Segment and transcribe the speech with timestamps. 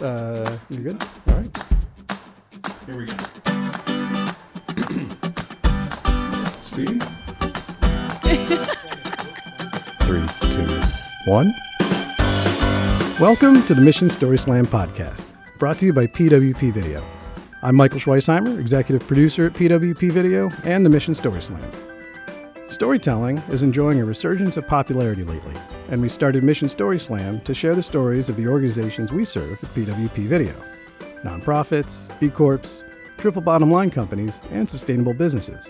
[0.00, 1.02] Uh, you good?
[1.02, 1.64] All right.
[2.86, 3.14] Here we go.
[6.62, 7.02] Steve?
[10.02, 10.66] Three, two,
[11.26, 11.52] one.
[13.18, 15.24] Welcome to the Mission Story Slam podcast,
[15.58, 17.02] brought to you by PWP Video.
[17.62, 21.60] I'm Michael Schweisheimer, executive producer at PWP Video and the Mission Story Slam.
[22.68, 25.54] Storytelling is enjoying a resurgence of popularity lately,
[25.88, 29.62] and we started Mission Story Slam to share the stories of the organizations we serve
[29.62, 30.54] at PWP Video
[31.24, 32.82] nonprofits, B Corps,
[33.16, 35.66] triple bottom line companies, and sustainable businesses.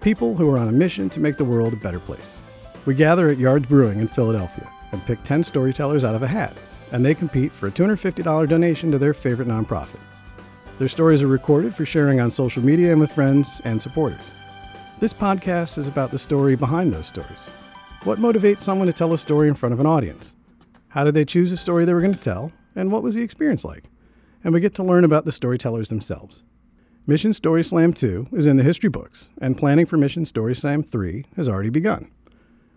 [0.00, 2.38] People who are on a mission to make the world a better place.
[2.84, 6.56] We gather at Yards Brewing in Philadelphia and pick 10 storytellers out of a hat,
[6.90, 10.00] and they compete for a $250 donation to their favorite nonprofit.
[10.78, 14.32] Their stories are recorded for sharing on social media and with friends and supporters.
[14.98, 17.38] This podcast is about the story behind those stories.
[18.04, 20.34] What motivates someone to tell a story in front of an audience?
[20.88, 23.22] How did they choose a story they were going to tell, and what was the
[23.22, 23.84] experience like?
[24.44, 26.42] And we get to learn about the storytellers themselves.
[27.06, 30.82] Mission Story Slam 2 is in the history books, and planning for Mission Story Slam
[30.82, 32.10] 3 has already begun.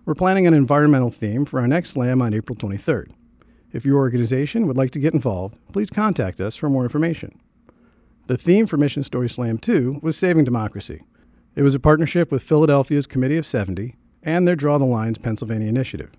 [0.05, 3.11] We're planning an environmental theme for our next slam on April 23rd.
[3.73, 7.37] If your organization would like to get involved, please contact us for more information.
[8.27, 11.03] The theme for Mission Story Slam 2 was Saving Democracy.
[11.53, 13.93] It was a partnership with Philadelphia's Committee of 70
[14.27, 16.11] and their Draw the Lines Pennsylvania initiative.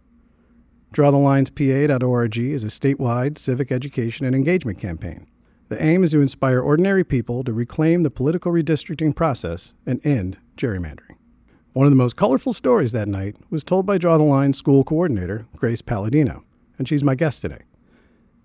[0.93, 5.27] Draw the Lines DrawTheLinesPA.org is a statewide civic education and engagement campaign.
[5.69, 10.39] The aim is to inspire ordinary people to reclaim the political redistricting process and end
[10.57, 11.17] gerrymandering.
[11.75, 14.85] One of the most colorful stories that night was told by Draw the Line school
[14.85, 16.45] coordinator, Grace Palladino,
[16.79, 17.65] and she's my guest today.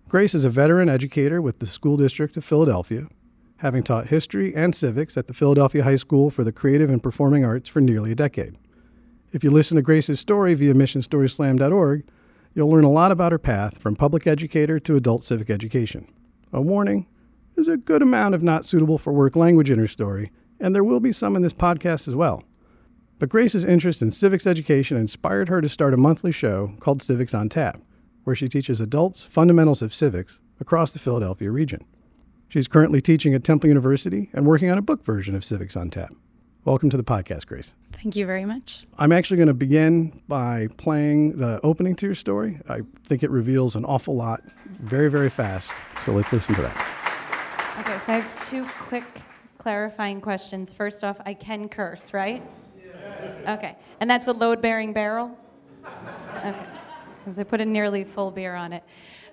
[0.10, 3.08] Grace is a veteran educator with the School District of Philadelphia,
[3.60, 7.46] having taught history and civics at the Philadelphia High School for the Creative and Performing
[7.46, 8.58] Arts for nearly a decade.
[9.34, 12.04] If you listen to Grace's story via missionstoryslam.org,
[12.54, 16.08] you'll learn a lot about her path from public educator to adult civic education.
[16.54, 17.08] A warning
[17.56, 20.84] there's a good amount of not suitable for work language in her story, and there
[20.84, 22.44] will be some in this podcast as well.
[23.18, 27.34] But Grace's interest in civics education inspired her to start a monthly show called Civics
[27.34, 27.80] on Tap,
[28.24, 31.84] where she teaches adults fundamentals of civics across the Philadelphia region.
[32.50, 35.90] She's currently teaching at Temple University and working on a book version of Civics on
[35.90, 36.14] Tap.
[36.66, 37.74] Welcome to the podcast, Grace.
[37.92, 38.86] Thank you very much.
[38.98, 42.58] I'm actually going to begin by playing the opening to your story.
[42.70, 44.42] I think it reveals an awful lot
[44.80, 45.68] very, very fast.
[46.06, 47.76] So let's listen to that.
[47.82, 49.04] Okay, so I have two quick
[49.58, 50.74] clarifying questions.
[50.74, 52.42] First off, I can curse, right?
[53.46, 55.38] Okay, and that's a load bearing barrel?
[56.38, 56.56] Okay,
[57.20, 58.84] because I put a nearly full beer on it.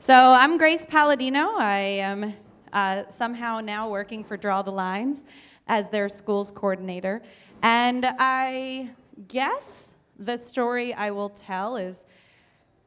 [0.01, 1.55] So I'm Grace Palladino.
[1.57, 2.35] I am
[2.73, 5.23] uh, somehow now working for Draw the Lines
[5.71, 7.23] as their schools coordinator.
[7.63, 8.91] And I
[9.29, 12.07] guess the story I will tell is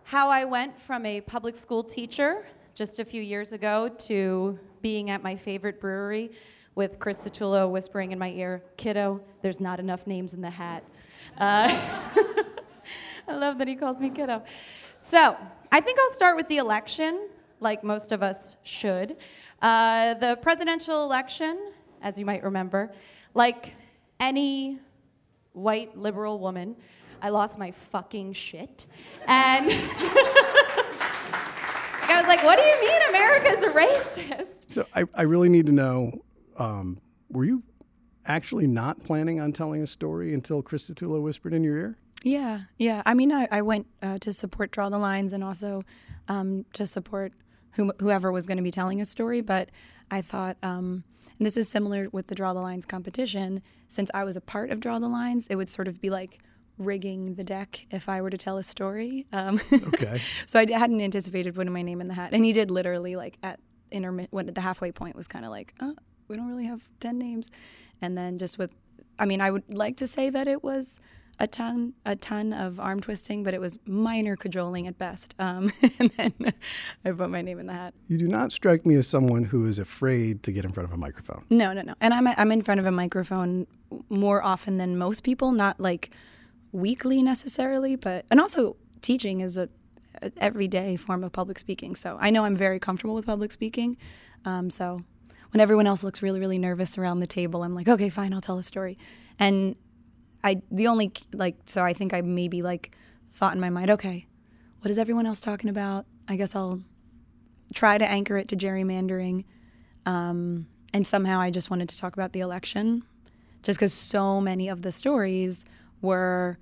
[0.03, 2.45] how I went from a public school teacher
[2.75, 6.31] just a few years ago to being at my favorite brewery
[6.75, 10.83] with Chris Satullo whispering in my ear, Kiddo, there's not enough names in the hat.
[11.37, 11.69] Uh,
[13.29, 14.43] I love that he calls me Kiddo.
[14.99, 15.37] So
[15.71, 17.29] I think I'll start with the election,
[17.61, 19.15] like most of us should.
[19.61, 21.71] Uh, the presidential election,
[22.03, 22.91] as you might remember,
[23.33, 23.73] like
[24.19, 24.77] any
[25.53, 26.75] white liberal woman,
[27.21, 28.85] I lost my fucking shit.
[29.27, 29.67] And
[32.05, 34.71] I was like, what do you mean America's a racist?
[34.71, 36.23] So I, I really need to know
[36.57, 36.99] um,
[37.29, 37.63] were you
[38.25, 41.97] actually not planning on telling a story until Chris Satullo whispered in your ear?
[42.23, 43.01] Yeah, yeah.
[43.05, 45.83] I mean, I, I went uh, to support Draw the Lines and also
[46.27, 47.33] um, to support
[47.99, 49.41] whoever was going to be telling a story.
[49.41, 49.69] But
[50.11, 51.03] I thought, um,
[51.43, 54.71] and this is similar with the Draw the Lines competition, since I was a part
[54.71, 56.39] of Draw the Lines, it would sort of be like
[56.77, 59.27] rigging the deck if I were to tell a story.
[59.33, 60.21] Um, okay.
[60.45, 62.29] so I hadn't anticipated putting my name in the hat.
[62.31, 63.59] And he did literally, like, at
[63.91, 65.93] intermit, when the halfway point was kind of like, oh,
[66.29, 67.51] we don't really have 10 names.
[68.01, 68.71] And then just with,
[69.19, 71.01] I mean, I would like to say that it was
[71.39, 75.35] a ton a ton of arm twisting, but it was minor cajoling at best.
[75.39, 76.53] Um, and then
[77.03, 77.93] I put my name in the hat.
[78.07, 80.93] You do not strike me as someone who is afraid to get in front of
[80.93, 81.43] a microphone.
[81.49, 81.95] No, no, no.
[82.01, 83.67] And I'm I'm in front of a microphone
[84.09, 86.11] more often than most people, not like
[86.71, 89.69] weekly necessarily, but and also teaching is a,
[90.21, 91.95] a everyday form of public speaking.
[91.95, 93.97] So I know I'm very comfortable with public speaking.
[94.45, 95.01] Um, so
[95.51, 98.41] when everyone else looks really really nervous around the table, I'm like, okay, fine, I'll
[98.41, 98.97] tell a story.
[99.39, 99.75] And
[100.43, 102.95] I the only like so I think I maybe like
[103.31, 104.27] thought in my mind, okay,
[104.81, 106.05] what is everyone else talking about?
[106.27, 106.81] I guess I'll
[107.73, 109.45] try to anchor it to gerrymandering.
[110.05, 113.03] Um, and somehow I just wanted to talk about the election,
[113.63, 115.65] just because so many of the stories
[116.01, 116.59] were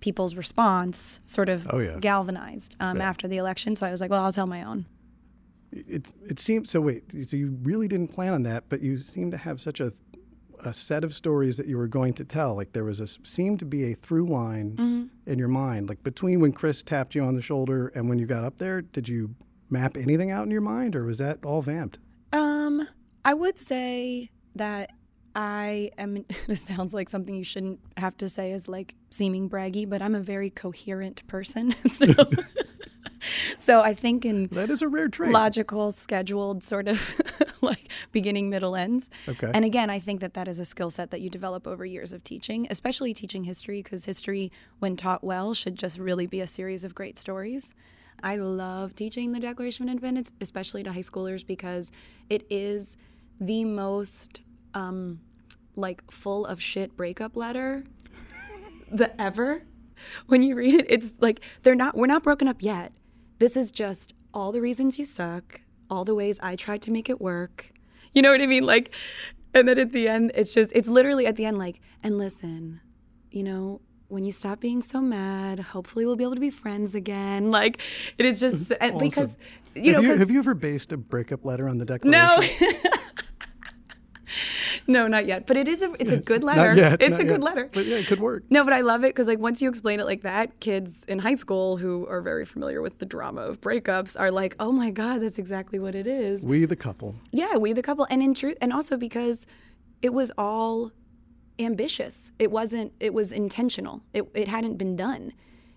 [0.00, 1.96] people's response sort of oh, yeah.
[2.00, 3.08] galvanized um, yeah.
[3.08, 3.76] after the election.
[3.76, 4.86] So I was like, well, I'll tell my own.
[5.72, 6.80] It it seems so.
[6.80, 9.92] Wait, so you really didn't plan on that, but you seem to have such a
[10.64, 12.54] a set of stories that you were going to tell.
[12.54, 15.30] Like there was a seemed to be a through line Mm-hmm.
[15.30, 15.88] in your mind.
[15.88, 18.80] Like between when Chris tapped you on the shoulder and when you got up there,
[18.82, 19.34] did you
[19.70, 21.98] map anything out in your mind, or was that all vamped?
[22.32, 22.88] Um,
[23.24, 24.90] I would say that
[25.34, 26.24] I am.
[26.48, 30.14] This sounds like something you shouldn't have to say as like seeming braggy, but I'm
[30.16, 31.72] a very coherent person.
[31.88, 32.06] so,
[33.58, 35.30] so I think in That is a rare trait.
[35.32, 37.20] logical, scheduled sort of
[37.60, 39.10] like beginning, middle, ends.
[39.28, 39.50] Okay.
[39.52, 42.12] And again, I think that that is a skill set that you develop over years
[42.12, 46.46] of teaching, especially teaching history, because history, when taught well, should just really be a
[46.46, 47.74] series of great stories.
[48.22, 51.90] I love teaching the Declaration of Independence, especially to high schoolers, because
[52.28, 52.96] it is
[53.40, 54.42] the most
[54.74, 55.20] um,
[55.76, 57.84] like full of shit breakup letter
[58.90, 59.62] the ever.
[60.26, 61.96] When you read it, it's like they're not.
[61.96, 62.92] We're not broken up yet.
[63.38, 67.10] This is just all the reasons you suck, all the ways I tried to make
[67.10, 67.72] it work.
[68.14, 68.64] You know what I mean?
[68.64, 68.94] Like,
[69.54, 70.72] and then at the end, it's just.
[70.74, 72.80] It's literally at the end, like, and listen,
[73.30, 76.94] you know, when you stop being so mad, hopefully we'll be able to be friends
[76.94, 77.50] again.
[77.50, 77.80] Like,
[78.18, 79.36] it is just and because
[79.74, 82.10] you know have, have you ever based a breakup letter on the Declaration?
[82.10, 82.40] no.
[84.86, 85.46] no, not yet.
[85.46, 86.74] But it is a it's a good letter.
[86.74, 87.02] Not yet.
[87.02, 87.42] it's a good yet.
[87.42, 87.70] letter.
[87.72, 88.44] But yeah, it could work.
[88.50, 91.18] No, but I love it because like once you explain it like that, kids in
[91.18, 94.90] high school who are very familiar with the drama of breakups are like, "Oh my
[94.90, 97.14] god, that's exactly what it is." We the couple.
[97.32, 99.46] Yeah, we the couple, and in truth, and also because
[100.02, 100.92] it was all
[101.58, 102.32] ambitious.
[102.38, 102.92] It wasn't.
[103.00, 104.02] It was intentional.
[104.12, 105.32] It it hadn't been done.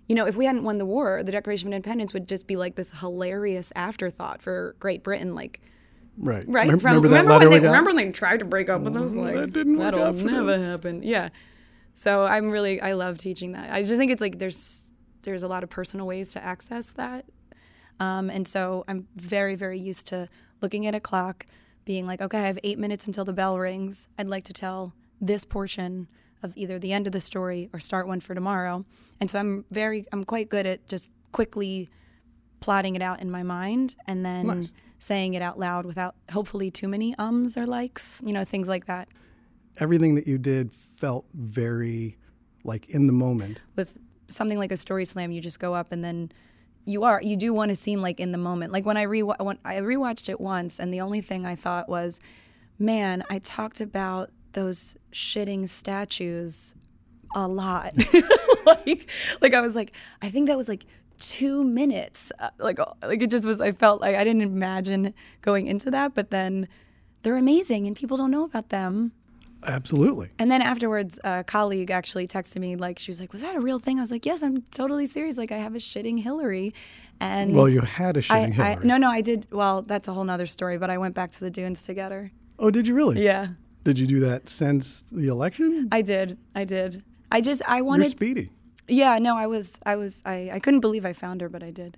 [0.07, 2.55] You know, if we hadn't won the war, the Declaration of Independence would just be
[2.55, 5.61] like this hilarious afterthought for Great Britain, like
[6.17, 6.45] Right.
[6.47, 6.69] right?
[6.69, 9.15] Remem- from remember, remember when they remember when they tried to break up with us?
[9.15, 10.45] Like that didn't work that'll for them.
[10.45, 11.03] never happen.
[11.03, 11.29] Yeah.
[11.95, 13.71] So i'm really i love teaching that.
[13.71, 14.87] I just think it's like there's
[15.23, 17.25] there's a lot of personal ways to access that.
[17.99, 20.27] Um, and so i'm very very used to
[20.61, 21.45] looking at a clock
[21.85, 24.07] being like okay i have eight minutes until the bell rings.
[24.17, 26.07] I'd like to tell this portion
[26.41, 28.85] of either the end of the story or start one for tomorrow.
[29.19, 31.89] And so i'm very i'm quite good at just quickly
[32.63, 34.71] plotting it out in my mind and then Nice.
[34.97, 38.85] saying it out loud without hopefully too many ums or likes, you know, things like
[38.85, 39.09] that.
[39.79, 42.17] Everything that you did felt very
[42.63, 43.63] like in the moment.
[43.75, 43.97] With
[44.29, 46.31] something like a story slam, you just go up and then
[46.85, 48.71] you are you do want to seem like in the moment.
[48.71, 51.89] Like when I re when I rewatched it once, and the only thing I thought
[51.89, 52.21] was,
[52.79, 56.75] man, I talked about those shitting statues
[57.35, 57.93] a lot.
[58.65, 59.09] like
[59.41, 60.85] like I was like, I think that was like
[61.31, 62.31] two minutes.
[62.39, 63.59] Uh, like like it just was.
[63.61, 66.67] I felt like I didn't imagine going into that, but then
[67.23, 69.11] they're amazing and people don't know about them.
[69.65, 70.29] Absolutely.
[70.39, 73.61] And then afterwards, a colleague actually texted me, like, she was like, Was that a
[73.61, 73.97] real thing?
[73.97, 75.37] I was like, Yes, I'm totally serious.
[75.37, 76.73] Like, I have a shitting Hillary.
[77.21, 78.85] And Well, you had a shitting I, Hillary.
[78.85, 79.47] no, no, I did.
[79.51, 82.31] Well, that's a whole nother story, but I went back to the dunes together.
[82.59, 83.23] Oh, did you really?
[83.23, 83.47] Yeah,
[83.85, 85.87] Did you do that since the election?
[85.93, 86.37] I did.
[86.55, 87.01] I did.
[87.31, 88.03] I just, I wanted.
[88.03, 88.49] You're speedy.
[88.87, 91.71] Yeah, no, I was, I was, I, I couldn't believe I found her, but I
[91.71, 91.97] did.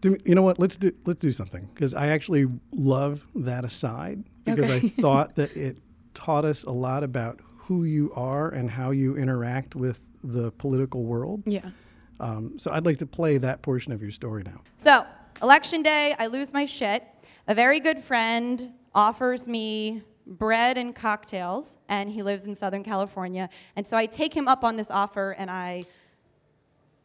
[0.00, 0.58] Do, you know what?
[0.58, 5.54] Let's do let's do something because I actually love that aside because I thought that
[5.54, 5.76] it
[6.14, 11.04] taught us a lot about who you are and how you interact with the political
[11.04, 11.42] world.
[11.44, 11.70] Yeah.
[12.18, 14.60] Um, so I'd like to play that portion of your story now.
[14.78, 15.06] So,
[15.42, 17.04] election day, I lose my shit.
[17.46, 23.50] A very good friend offers me bread and cocktails, and he lives in Southern California.
[23.76, 25.84] And so I take him up on this offer and I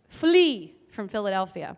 [0.07, 1.75] flee from Philadelphia.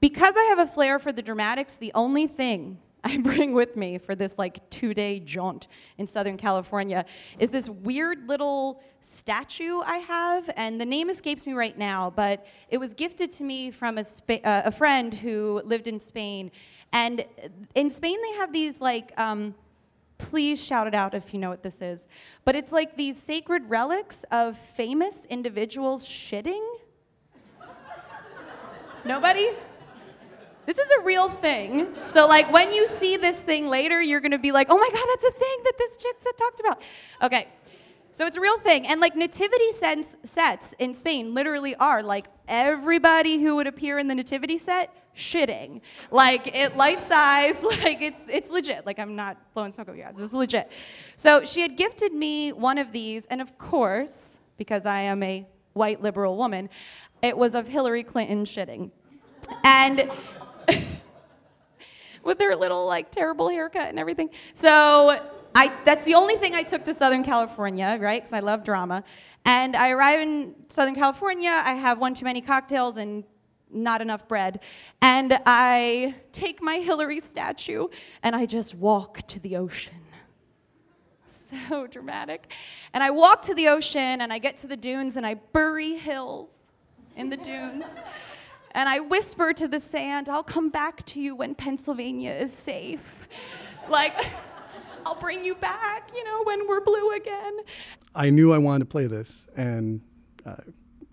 [0.00, 3.98] Because I have a flair for the dramatics, the only thing I bring with me
[3.98, 7.04] for this like two day jaunt in Southern California
[7.38, 12.46] is this weird little statue I have, and the name escapes me right now, but
[12.68, 16.50] it was gifted to me from a, Spa- uh, a friend who lived in Spain.
[16.92, 17.24] And
[17.76, 19.54] in Spain, they have these like, um,
[20.18, 22.06] please shout it out if you know what this is,
[22.44, 26.64] but it's like these sacred relics of famous individuals shitting.
[29.04, 29.50] Nobody?
[30.66, 31.94] This is a real thing.
[32.06, 35.06] So, like, when you see this thing later, you're gonna be like, oh my God,
[35.14, 36.82] that's a thing that this chick said talked about.
[37.22, 37.48] Okay.
[38.16, 38.86] So it's a real thing.
[38.86, 44.08] And like nativity sets, sets in Spain literally are like everybody who would appear in
[44.08, 45.80] the nativity set shitting.
[46.10, 48.86] Like it life size, like it's it's legit.
[48.86, 50.18] Like I'm not blowing smoke up your ass.
[50.18, 50.70] Is legit.
[51.16, 55.46] So she had gifted me one of these, and of course, because I am a
[55.72, 56.68] white liberal woman,
[57.22, 58.90] it was of Hillary Clinton shitting.
[59.64, 60.10] And
[62.22, 64.30] with her little like terrible haircut and everything.
[64.54, 65.20] So
[65.54, 68.22] I that's the only thing I took to Southern California, right?
[68.22, 69.04] Because I love drama.
[69.44, 71.50] And I arrive in Southern California.
[71.50, 73.22] I have one too many cocktails and
[73.70, 74.60] not enough bread.
[75.02, 77.88] And I take my Hillary statue
[78.22, 79.94] and I just walk to the ocean.
[81.68, 82.52] So dramatic.
[82.92, 85.94] And I walk to the ocean and I get to the dunes and I bury
[85.94, 86.70] Hills
[87.16, 87.84] in the dunes.
[88.72, 93.26] And I whisper to the sand, I'll come back to you when Pennsylvania is safe.
[93.88, 94.26] Like,
[95.06, 97.58] I'll bring you back, you know, when we're blue again.
[98.16, 100.00] I knew I wanted to play this, and
[100.44, 100.56] uh,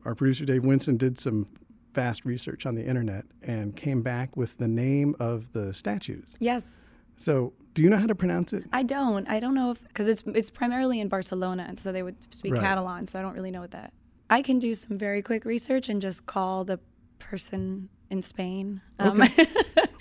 [0.03, 1.45] our producer Dave Winston did some
[1.93, 6.25] fast research on the internet and came back with the name of the statues.
[6.39, 6.79] Yes.
[7.17, 8.63] So, do you know how to pronounce it?
[8.73, 9.27] I don't.
[9.29, 12.53] I don't know if because it's it's primarily in Barcelona, and so they would speak
[12.53, 12.62] Right.
[12.62, 13.07] Catalan.
[13.07, 13.93] So I don't really know what that.
[14.29, 16.79] I can do some very quick research and just call the
[17.19, 18.81] person in Spain.
[19.00, 19.23] Um,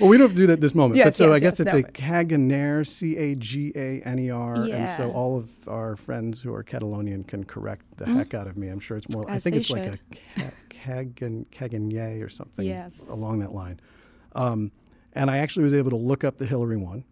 [0.00, 1.00] Well, we don't have to do that this moment.
[1.04, 4.18] but so yes, I guess yes, it's no, a Caganer, C A G A N
[4.18, 4.54] E R.
[4.56, 8.56] And so all of our friends who are Catalonian can correct the heck out of
[8.56, 8.66] me.
[8.68, 9.38] I'm sure it's more, I Mm-hmm.
[9.38, 9.98] Think it's like a
[10.40, 10.50] ca-
[10.82, 13.08] Cagan, Cagagne or something Yes.
[13.08, 13.78] along that line.
[14.34, 14.72] Um,
[15.12, 17.04] and I actually was able to look up the Hillary one,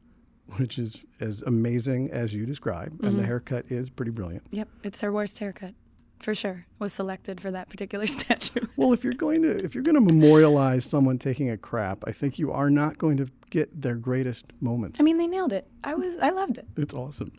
[0.57, 2.93] which is as amazing as you describe.
[2.93, 3.17] And Mm-hmm.
[3.19, 4.43] the haircut is pretty brilliant.
[4.51, 5.73] yep, it's her worst haircut,
[6.19, 6.67] for sure.
[6.79, 8.67] Was selected for that particular statue.
[8.77, 12.13] Well, if you're going to if you're going to memorialize someone taking a crap, I
[12.13, 14.99] think you are not going to get their greatest moments.
[14.99, 15.69] I mean, they nailed it.
[15.85, 16.67] I was I loved it.
[16.77, 17.33] It's awesome.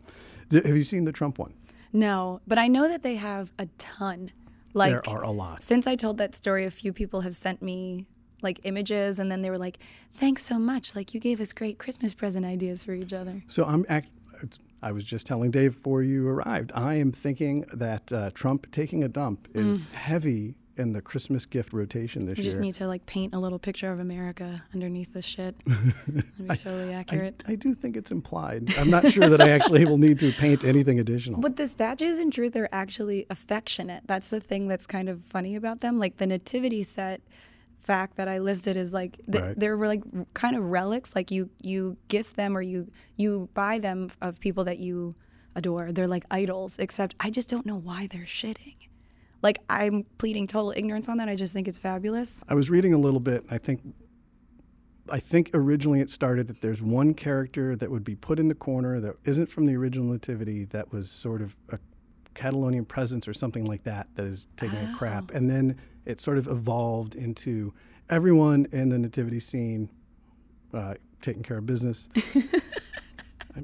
[0.50, 1.54] D- have you seen the Trump one?
[1.94, 4.32] No, but I know that they have a ton.
[4.74, 5.64] Like there are a lot.
[5.64, 8.06] Since I told that story, a few people have sent me
[8.42, 9.80] like images, and then they were like,
[10.14, 10.96] "Thanks so much!
[10.96, 14.10] Like you gave us great Christmas present ideas for each other." So I'm act.
[14.42, 16.72] It's, I was just telling Dave before you arrived.
[16.74, 21.72] I am thinking that uh, Trump taking a dump is heavy in the Christmas gift
[21.72, 22.50] rotation this You year.
[22.52, 25.56] just need to like paint a little picture of America underneath this shit.
[25.68, 27.42] It'd be totally I, accurate.
[27.48, 28.74] I do think it's implied.
[28.78, 31.40] I'm not sure that I actually will need to paint anything additional.
[31.40, 34.04] But the statues, in truth, are actually affectionate.
[34.08, 35.98] That's the thing that's kind of funny about them.
[35.98, 37.22] Like the nativity set
[37.80, 39.60] fact that I listed is like th- Right.
[39.60, 41.16] they're like kind of relics.
[41.16, 45.16] Like you you gift them or you you buy them of people that you
[45.56, 45.92] adore.
[45.92, 46.78] They're like idols.
[46.80, 48.76] Except I just don't know why they're shitting.
[49.42, 51.30] Like I'm pleading total ignorance on that.
[51.30, 52.44] I just think it's fabulous.
[52.48, 53.44] I was reading a little bit.
[53.44, 53.82] And I think
[55.10, 58.56] I think originally it started that there's one character that would be put in the
[58.56, 61.80] corner that isn't from the original Nativity that was sort of a
[62.34, 66.38] Catalonian presence or something like that that is taking a crap, and then it sort
[66.38, 67.74] of evolved into
[68.10, 69.90] everyone in the Nativity scene
[70.74, 72.08] uh, taking care of business.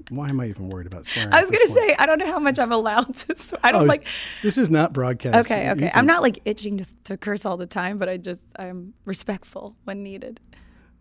[0.09, 1.33] Why am I even worried about swearing?
[1.33, 3.35] I was gonna say I don't know how much I'm allowed to.
[3.37, 3.59] Swear.
[3.63, 4.05] I Oh, don't like.
[4.43, 5.35] This is not broadcast.
[5.49, 5.89] Okay, okay.
[5.89, 8.93] can- I'm not like itching to, to curse all the time, but I just I'm
[9.05, 10.39] respectful when needed.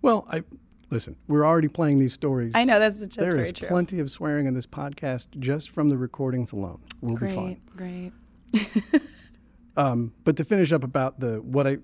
[0.03, 0.45] Well, I
[0.91, 1.17] listen.
[1.27, 2.53] We're already playing these stories.
[2.55, 3.69] I know that's, that's There very is true.
[3.69, 6.81] plenty of swearing in this podcast just from the recordings alone.
[7.01, 7.61] We'll be fine.
[7.75, 8.13] great,
[8.53, 9.03] great.
[9.79, 11.77] Um, but to finish up about the what I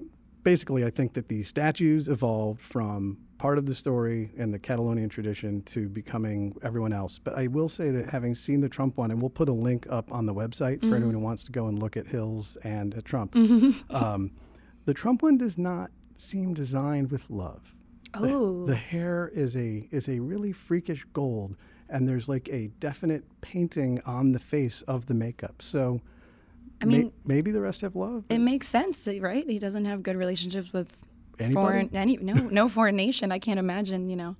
[0.43, 5.09] basically I think that the statues evolved from part of the story and the Catalonian
[5.09, 7.19] tradition to becoming everyone else.
[7.19, 9.87] But I will say that having seen the Trump one, and we'll put a link
[9.91, 10.91] up on the website Mm-hmm.
[10.91, 13.35] for anyone who wants to go and look at Hills and at Trump.
[13.91, 14.31] Um,
[14.85, 17.75] the Trump one does not seem designed with love.
[18.15, 18.67] The- Oh.
[18.67, 21.57] the hair is a is a really freakish gold,
[21.89, 25.63] and there's like a definite painting on the face of the makeup.
[25.63, 26.01] So,
[26.83, 28.25] I may- mean, maybe the rest have love.
[28.29, 29.49] it makes sense, right?
[29.49, 30.97] He doesn't have good relationships with
[31.39, 31.55] Anybody?
[31.55, 33.33] foreign any no no foreign nation.
[33.33, 34.09] I can't imagine.
[34.11, 34.37] You know,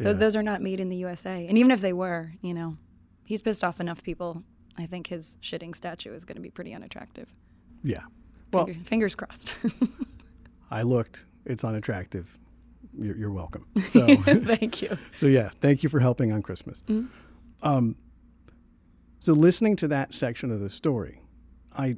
[0.00, 0.12] Yeah.
[0.12, 1.46] those are not made in the USA.
[1.46, 2.76] And even if they were, you know,
[3.24, 4.42] he's pissed off enough people.
[4.78, 7.34] I think his shitting statue is going to be pretty unattractive.
[7.82, 8.02] Yeah.
[8.52, 9.54] Well, Finger- fingers crossed.
[10.70, 11.24] I looked.
[11.44, 12.38] It's unattractive.
[12.98, 13.66] You're, you're welcome.
[13.90, 14.96] So, Thank you.
[15.16, 16.82] so yeah, thank you for helping on Christmas.
[17.62, 17.96] Um,
[19.20, 21.19] so listening to that section of the story,
[21.80, 21.96] I,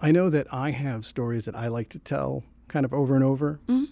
[0.00, 3.24] I know that I have stories that I like to tell kind of over and
[3.24, 3.60] over.
[3.68, 3.84] Mm-hmm.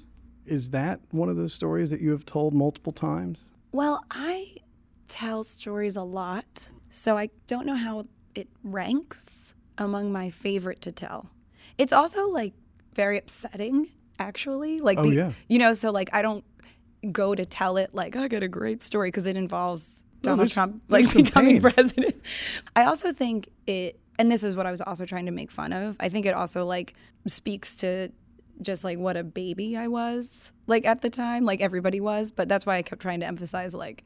[0.46, 3.50] Is that one of those stories that you have told multiple times?
[3.72, 4.56] Well, I
[5.08, 10.92] tell stories a lot, so I don't know how it ranks among my favorite to
[10.92, 11.30] tell.
[11.78, 12.54] It's also like
[12.94, 13.88] very upsetting,
[14.18, 14.80] actually.
[14.80, 15.32] Like, Oh, the, yeah.
[15.48, 16.44] you know, so like I don't
[17.12, 20.52] go to tell it like I got a great story because it involves Donald there's-
[20.52, 21.72] Trump like becoming pain.
[21.72, 22.14] president.
[22.74, 25.72] I also think it, and this is what I was also trying to make fun
[25.72, 25.96] of.
[26.00, 26.94] I think it also like
[27.26, 28.10] speaks to
[28.62, 32.30] just like what a baby I was like at the time, like everybody was.
[32.30, 34.04] But that's why I kept trying to emphasize like,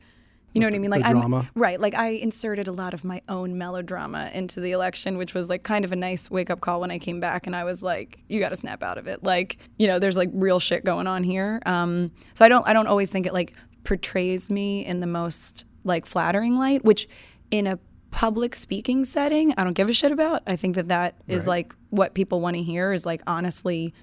[0.52, 0.90] you know what I mean?
[0.90, 1.48] Like the I'm drama.
[1.54, 1.80] right.
[1.80, 5.62] Like I inserted a lot of my own melodrama into the election, which was like
[5.62, 8.18] kind of a nice wake up call when I came back, and I was like,
[8.28, 9.22] you got to snap out of it.
[9.22, 11.60] Like you know, there's like real shit going on here.
[11.66, 15.64] Um, so I don't I don't always think it like portrays me in the most
[15.84, 17.08] like flattering light, which
[17.52, 17.78] in a
[18.10, 20.42] public speaking setting, I don't give a shit about.
[20.46, 21.48] I think that that is Right.
[21.48, 23.94] like what people want to hear is like honestly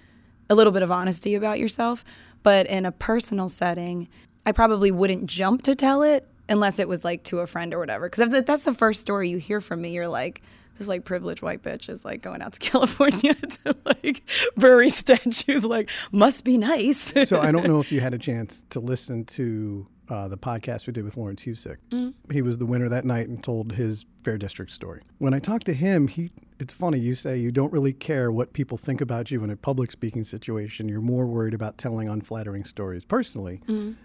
[0.49, 2.03] a little bit of honesty about yourself.
[2.43, 4.07] But in a personal setting,
[4.45, 7.79] I probably wouldn't jump to tell it unless it was like to a friend or
[7.79, 8.09] whatever.
[8.09, 10.41] Because if that's the first story you hear from me, you're like,
[10.77, 14.21] this like privileged white bitch is like going out to California to like
[14.55, 15.65] bury statues.
[15.65, 17.13] Like, must be nice.
[17.27, 20.87] so I don't know if you had a chance to listen to uh, the podcast
[20.87, 21.77] we did with Lawrence Husick.
[21.91, 22.13] Mm.
[22.31, 25.01] He was the winner that night and told his Fair District story.
[25.17, 28.53] When I talked to him, he it's funny you say you don't really care what
[28.53, 30.89] people think about you in a public speaking situation.
[30.89, 33.61] You're more worried about telling unflattering stories personally.
[33.67, 33.95] Mm.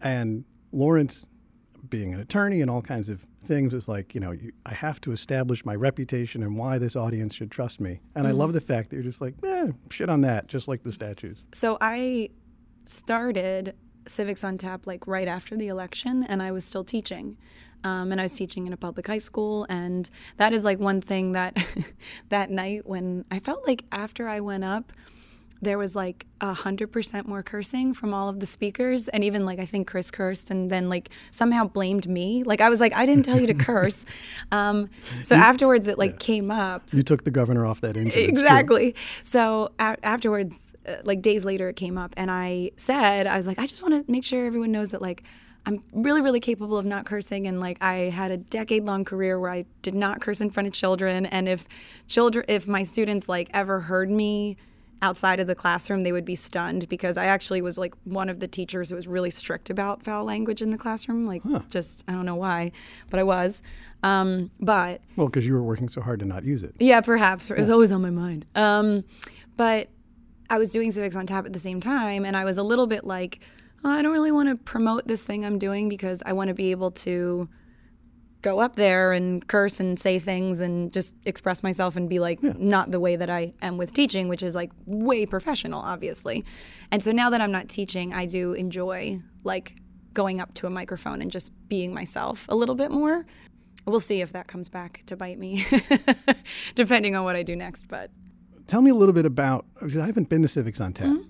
[0.00, 1.26] And Lawrence,
[1.88, 5.00] being an attorney and all kinds of things, was like, you know, you, I have
[5.02, 8.00] to establish my reputation and why this audience should trust me.
[8.14, 10.82] And I love the fact that you're just like, eh, shit on that, just like
[10.82, 11.44] the statues.
[11.52, 12.30] So I
[12.84, 13.74] started
[14.10, 17.36] Civics on Tap like right after the election, and I was still teaching.
[17.82, 21.00] Um, and I was teaching in a public high school, and that is like one
[21.00, 21.56] thing that
[22.28, 24.92] that night when I felt like after I went up,
[25.62, 29.46] there was like a hundred percent more cursing from all of the speakers, and even
[29.46, 32.42] like I think Chris cursed, and then like somehow blamed me.
[32.42, 34.04] Like I was like, I didn't tell you to curse.
[34.52, 34.90] Um,
[35.22, 36.82] so afterwards, it like came up.
[36.92, 38.18] You took the governor off that engine.
[38.28, 38.94] Exactly.
[39.22, 43.46] So a- afterwards, uh, like days later, it came up, and I said, I was
[43.46, 45.22] like, I just want to make sure everyone knows that like
[45.66, 49.50] I'm really, really capable of not cursing, and like I had a decade-long career where
[49.50, 51.66] I did not curse in front of children, and if
[52.08, 54.56] children, if my students like ever heard me
[55.02, 58.38] outside of the classroom, they would be stunned because I actually was like one of
[58.40, 61.26] the teachers who was really strict about foul language in the classroom.
[61.26, 62.72] Like, just I don't know why,
[63.08, 63.62] but I was.
[64.02, 66.74] Um, but Well, because you were working so hard to not use it.
[66.78, 67.50] yeah, perhaps.
[67.50, 68.44] It was always on my mind.
[68.54, 69.04] Um,
[69.56, 69.88] but
[70.50, 72.86] I was doing Civics on Tap at the same time, and I was a little
[72.86, 73.40] bit like,
[73.84, 76.54] "Oh, I don't really want to promote this thing I'm doing because I want to
[76.54, 77.48] be able to
[78.42, 82.42] go up there and curse and say things and just express myself and be like
[82.42, 86.44] not the way that I am with teaching, which is like way professional, obviously.
[86.90, 89.76] And so now that I'm not teaching, I do enjoy like
[90.14, 93.26] going up to a microphone and just being myself a little bit more.
[93.86, 95.66] We'll see if that comes back to bite me,
[96.74, 97.88] depending on what I do next.
[97.88, 98.10] But
[98.70, 101.08] Tell me a little bit about, because I haven't been to Civics on Tap.
[101.08, 101.22] Mm-hmm.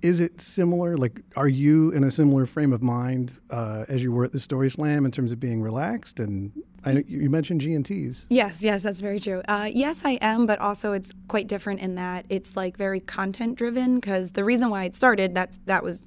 [0.00, 0.96] Is it similar?
[0.96, 4.40] Like, are you in a similar frame of mind uh, as you were at the
[4.40, 6.20] Story Slam in terms of being relaxed?
[6.20, 6.50] And
[6.86, 8.24] I you mentioned G and T's.
[8.30, 9.42] Yes, yes, that's very true.
[9.46, 13.58] Uh, yes, I am, but also it's quite different in that it's like very content
[13.58, 13.96] driven.
[13.96, 16.02] Because the reason why it started, that's that was,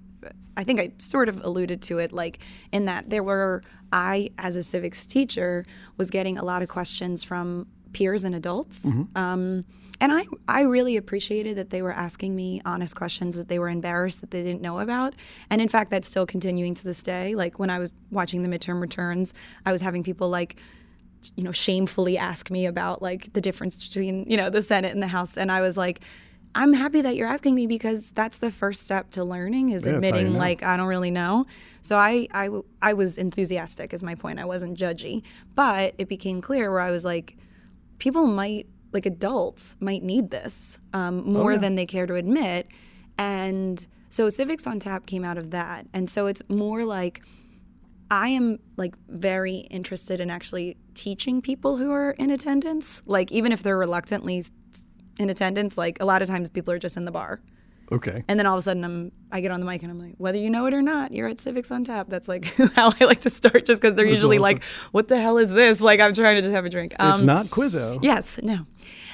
[0.57, 2.39] I think I sort of alluded to it, like
[2.71, 5.65] in that there were I, as a civics teacher,
[5.97, 8.83] was getting a lot of questions from peers and adults.
[9.15, 9.65] Um,
[10.01, 13.69] and I, I really appreciated that they were asking me honest questions that they were
[13.69, 15.13] embarrassed that they didn't know about.
[15.49, 17.35] And in fact, that's still continuing to this day.
[17.35, 19.33] Like when I was watching the midterm returns,
[19.65, 20.57] I was having people like,
[21.35, 25.01] you know, shamefully ask me about like the difference between, you know, the Senate and
[25.01, 25.37] the House.
[25.37, 26.01] And I was like,
[26.55, 29.89] I'm happy that you're asking me because that's the first step to learning is Yeah,
[29.89, 30.39] how you admitting know.
[30.39, 31.45] like I don't really know.
[31.81, 32.49] So I, I,
[32.81, 34.39] I was enthusiastic is my point.
[34.39, 35.23] I wasn't judgy,
[35.55, 37.37] but it became clear where I was like,
[37.97, 41.59] people might like adults might need this um, more yeah.
[41.59, 42.67] than they care to admit,
[43.17, 47.21] and so civics on tap came out of that, and so it's more like
[48.11, 53.51] I am like very interested in actually teaching people who are in attendance, like even
[53.51, 54.45] if they're reluctantly
[55.17, 55.77] in attendance.
[55.77, 57.41] Like a lot of times people are just in the bar.
[57.91, 58.23] Okay.
[58.27, 60.15] And then all of a sudden, I'm I get on the mic and I'm like,
[60.17, 62.07] whether you know it or not, you're at Civics on Tap.
[62.09, 64.43] That's like how I like to start, just because they're That's usually awesome.
[64.43, 66.93] like, "What the hell is this?" Like I'm trying to just have a drink.
[66.99, 67.99] it's Um, not Quizzo.
[68.01, 68.65] Yes, no.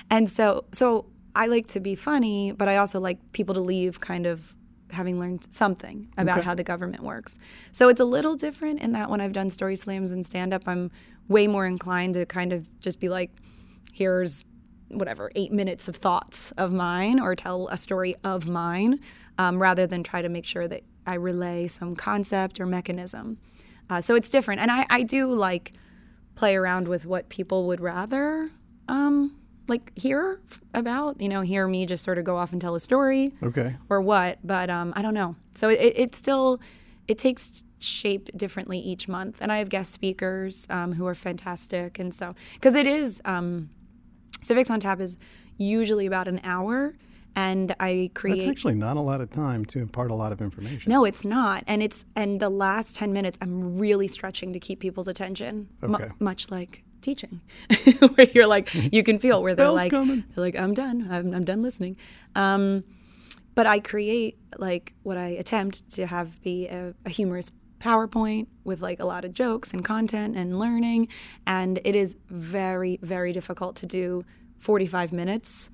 [0.09, 1.05] And so so
[1.35, 4.55] I like to be funny, but I also like people to leave kind of
[4.91, 6.45] having learned something about Okay.
[6.45, 7.37] how the government works.
[7.71, 10.63] So it's a little different in that when I've done story slams and stand up,
[10.67, 10.89] I'm
[11.27, 13.29] way more inclined to kind of just be like,
[13.93, 14.43] here's
[14.89, 18.99] whatever, eight minutes of thoughts of mine or tell a story of mine
[19.37, 23.37] um, rather than try to make sure that I relay some concept or mechanism.
[23.89, 24.61] Uh, so it's different.
[24.61, 25.73] And I, I do like
[26.35, 28.51] play around with what people would rather
[28.87, 29.35] um,
[29.67, 30.39] like hear
[30.73, 33.75] about, you know, hear me just sort of go off and tell a story Okay.
[33.89, 35.35] or what, but um, I don't know.
[35.55, 36.59] So it, it still
[37.07, 41.97] it takes shape differently each month, and I have guest speakers um, who are fantastic,
[41.97, 43.69] and so because it is um,
[44.41, 45.17] Civics on Tap is
[45.57, 46.95] usually about an hour,
[47.35, 48.39] and I create.
[48.39, 50.89] That's actually not a lot of time to impart a lot of information.
[50.91, 54.79] No, it's not, and it's and the last ten minutes I'm really stretching to keep
[54.79, 56.09] people's attention, Okay.
[56.19, 57.39] much like teaching,
[58.15, 60.23] where you're like you can feel where they're Bell's like coming.
[60.35, 61.95] they're like I'm done, I'm, I'm done listening.
[62.35, 62.83] Um,
[63.55, 68.81] but I create like what I attempt to have be a, a humorous PowerPoint with
[68.81, 71.07] like a lot of jokes and content and learning,
[71.47, 74.23] and it is very very difficult to do
[74.57, 75.71] 45 minutes,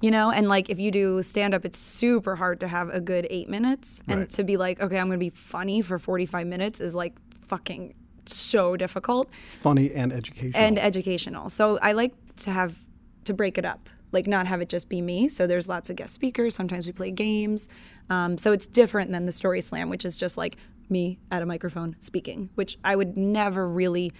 [0.00, 0.30] you know?
[0.30, 3.50] And like if you do stand up, it's super hard to have a good eight
[3.50, 4.00] minutes.
[4.08, 4.30] And Right.
[4.30, 7.92] to be like, okay, I'm going to be funny for 45 minutes is like fucking
[8.24, 9.28] so difficult
[9.60, 10.52] Funny and educational.
[10.64, 11.50] and educational.
[11.50, 12.78] So I like to have
[13.24, 15.28] to break it up, like not have it just be me.
[15.28, 16.54] So there's lots of guest speakers.
[16.54, 17.68] Sometimes we play games.
[18.08, 20.56] Um, so it's different than the story slam, which is just like
[20.90, 24.12] me at a microphone speaking, which I would never really,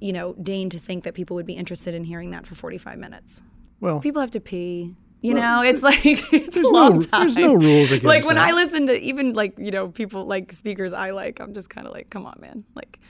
[0.00, 2.98] you know, deign to think that people would be interested in hearing that for 45
[2.98, 3.42] minutes.
[3.80, 4.96] well, People have to pee.
[5.20, 7.20] You know, it's like it's a long no- time.
[7.22, 8.48] there's no rules against Like when that.
[8.50, 11.88] I listen to even like you know people like speakers I like, I'm just kind
[11.88, 12.62] of like, come on, man.
[12.76, 13.00] Like,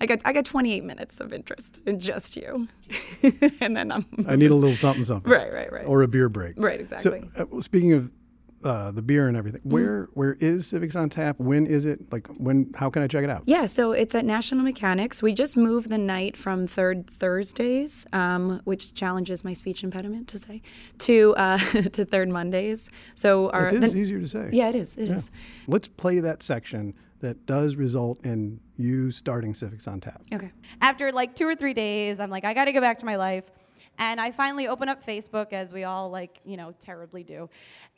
[0.00, 2.68] I got I got 28 minutes of interest in just you,
[3.60, 5.28] and then I'm I need a little something, something.
[5.38, 5.86] right, right, right.
[5.86, 6.54] Or a beer break.
[6.56, 7.28] Right, exactly.
[7.36, 8.12] So, uh, speaking of
[8.66, 11.38] uh, the beer and everything, where where is Civics on Tap?
[11.38, 12.12] When is it?
[12.12, 12.72] Like when?
[12.74, 13.44] How can I check it out?
[13.46, 15.22] Yeah, so it's at National Mechanics.
[15.22, 20.38] We just moved the night from third Thursdays, um, which challenges my speech impediment to
[20.38, 20.62] say,
[20.98, 21.58] to uh,
[21.92, 22.90] to third Mondays.
[23.14, 24.48] So our It is the- easier to say.
[24.52, 24.96] yeah, it is.
[24.96, 25.30] It is.
[25.66, 30.20] Let's play that section that does result in you starting Civics on Tap.
[30.34, 30.52] Okay.
[30.82, 33.16] After like two or three days, I'm like, I got to go back to my
[33.16, 33.44] life.
[33.98, 37.48] And I finally open up Facebook, as we all like, you know, terribly do.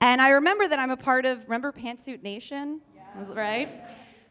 [0.01, 2.81] And I remember that I'm a part of, remember Pantsuit Nation?
[3.17, 3.69] Right?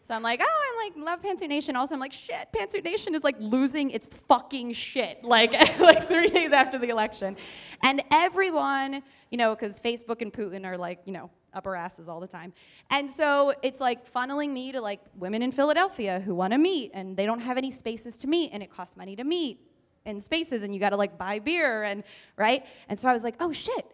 [0.08, 1.75] So I'm like, oh, I'm like love Pantsuit Nation.
[1.75, 5.19] Also, I'm like, shit, Pantsuit Nation is like losing its fucking shit.
[5.27, 7.36] Like, like three days after the election,
[7.84, 12.08] and everyone, you know, because Facebook and Putin are like, you know, up our asses
[12.08, 12.53] all the time.
[12.89, 16.91] And so it's like funneling me to like women in Philadelphia who want to meet
[16.93, 19.60] and they don't have any spaces to meet and it costs money to meet
[20.08, 22.04] in spaces and you got to like buy beer and
[22.36, 22.65] right?
[22.89, 23.86] And so I was like, "Oh shit.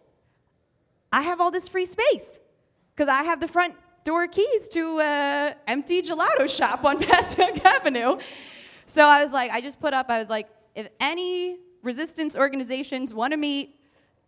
[1.12, 2.40] I have all this free space
[2.96, 8.18] cuz I have the front door keys to a empty gelato shop on Passyunk Avenue."
[8.86, 13.14] So I was like, I just put up I was like, if any resistance organizations
[13.14, 13.80] want to meet,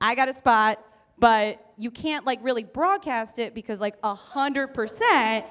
[0.02, 0.84] I got a spot,
[1.17, 5.45] but you can't like really broadcast it because like a hundred percent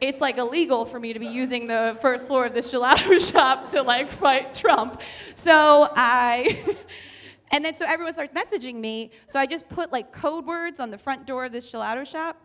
[0.00, 3.66] it's like illegal for me to be using the first floor of this gelato shop
[3.70, 5.00] to like fight Trump.
[5.34, 6.76] So I
[7.50, 9.10] and then so everyone starts messaging me.
[9.26, 12.40] So I just put like code words on the front door of this gelato shop.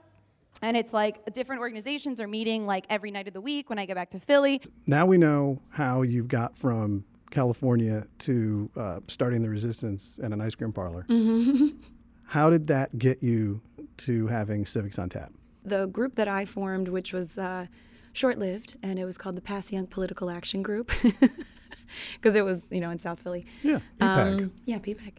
[0.62, 3.86] And it's like different organizations are meeting like every night of the week when I
[3.86, 4.62] get back to Philly.
[4.88, 10.40] Now we know how you got from California to uh, starting the resistance and an
[10.40, 11.06] ice cream parlor.
[11.10, 11.80] Mm-hmm.
[12.26, 13.62] How did that get you
[13.98, 15.32] to having Civics on Tap?
[15.66, 17.68] The group that I formed, which was uh,
[18.12, 20.92] short lived, and it was called the Passyunk Political Action Group,
[22.16, 23.46] because it was, you know, in South Philly.
[23.64, 24.40] Yeah, PPAC.
[24.40, 25.14] Um, yeah, PPAC.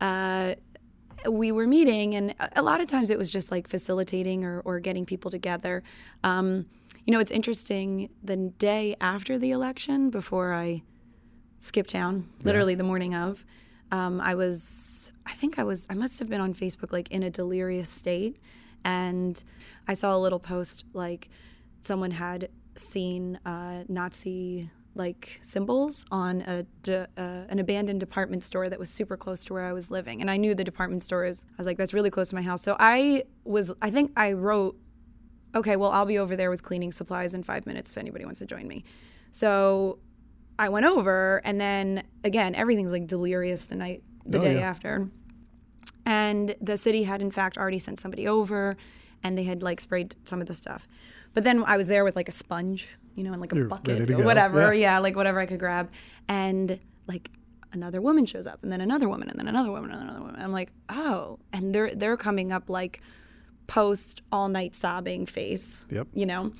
[0.00, 0.54] Uh,
[1.30, 4.60] we were meeting, and a- a lot of times it was just like facilitating or,
[4.60, 5.82] or getting people together.
[6.22, 6.66] Um,
[7.04, 8.10] you know, it's interesting.
[8.22, 10.82] The day after the election, before I
[11.58, 13.44] skipped town, literally the morning of,
[13.90, 17.22] um, I was, I think I was, I must have been on Facebook like in
[17.24, 18.36] a delirious state.
[18.84, 19.42] And
[19.86, 21.28] I saw a little post like
[21.82, 28.68] someone had seen uh, Nazi like symbols on a de- uh, an abandoned department store
[28.68, 31.24] that was super close to where I was living, and I knew the department store
[31.24, 31.44] is.
[31.50, 32.62] I was like, that's really close to my house.
[32.62, 34.76] So I was, I think I wrote,
[35.54, 38.40] okay, well, I'll be over there with cleaning supplies in five minutes if anybody wants
[38.40, 38.82] to join me.
[39.30, 39.98] So
[40.58, 44.68] I went over, and then again, everything's like delirious the night, the Oh, day yeah.
[44.68, 45.08] after.
[46.08, 48.78] And the city had, in fact, already sent somebody over,
[49.22, 50.88] and they had like sprayed some of the stuff.
[51.34, 53.66] But then I was there with like a sponge, you know, and like a You're
[53.66, 54.72] bucket or whatever.
[54.72, 54.94] Yeah.
[54.94, 54.98] Yeah.
[55.00, 55.90] like whatever I could grab.
[56.26, 57.30] And like
[57.72, 60.40] another woman shows up, and then another woman, and then another woman, and another woman.
[60.40, 63.02] I'm like, oh, and they're they're coming up like
[63.66, 65.84] post all night sobbing face.
[65.90, 66.08] Yep.
[66.14, 66.52] You know,